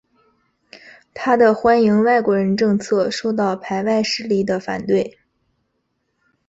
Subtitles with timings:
[1.13, 5.19] 他的欢迎外国人政策受到排外势力的反对。